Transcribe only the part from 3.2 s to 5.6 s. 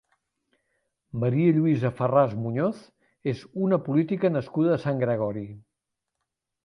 és una política nascuda a Sant Gregori.